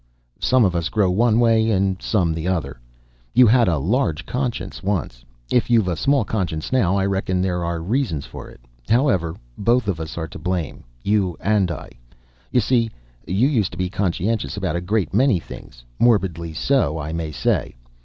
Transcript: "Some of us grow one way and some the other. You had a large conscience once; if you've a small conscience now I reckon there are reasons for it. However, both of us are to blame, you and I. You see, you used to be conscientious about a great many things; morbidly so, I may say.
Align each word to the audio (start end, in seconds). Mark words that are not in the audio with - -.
"Some 0.39 0.65
of 0.65 0.75
us 0.75 0.89
grow 0.89 1.11
one 1.11 1.39
way 1.39 1.69
and 1.69 2.01
some 2.01 2.33
the 2.33 2.47
other. 2.47 2.79
You 3.35 3.45
had 3.45 3.67
a 3.67 3.77
large 3.77 4.25
conscience 4.25 4.81
once; 4.81 5.23
if 5.51 5.69
you've 5.69 5.87
a 5.87 5.95
small 5.95 6.25
conscience 6.25 6.71
now 6.73 6.95
I 6.95 7.05
reckon 7.05 7.39
there 7.39 7.63
are 7.63 7.83
reasons 7.83 8.25
for 8.25 8.49
it. 8.49 8.59
However, 8.89 9.35
both 9.59 9.87
of 9.87 9.99
us 9.99 10.17
are 10.17 10.27
to 10.29 10.39
blame, 10.39 10.83
you 11.03 11.37
and 11.39 11.69
I. 11.69 11.91
You 12.51 12.61
see, 12.61 12.89
you 13.27 13.47
used 13.47 13.73
to 13.73 13.77
be 13.77 13.91
conscientious 13.91 14.57
about 14.57 14.75
a 14.75 14.81
great 14.81 15.13
many 15.13 15.37
things; 15.37 15.85
morbidly 15.99 16.53
so, 16.53 16.97
I 16.97 17.13
may 17.13 17.31
say. 17.31 17.75